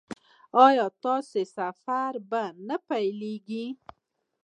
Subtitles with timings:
[0.65, 3.65] ایا ستاسو سفر به نه پیلیږي؟